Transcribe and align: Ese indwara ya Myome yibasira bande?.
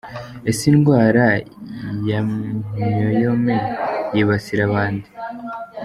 Ese 0.49 0.63
indwara 0.71 1.23
ya 2.09 2.19
Myome 2.29 3.57
yibasira 4.15 4.63
bande?. 4.73 5.09